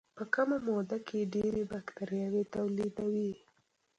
[0.17, 3.31] په کمه موده کې ډېرې باکتریاوې تولیدوي.